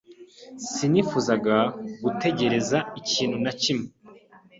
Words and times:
Sinifuzaga 0.71 1.57
gutegereza 2.03 2.77
ikintu 2.99 3.37
na 3.43 3.51
kimwe. 3.61 3.89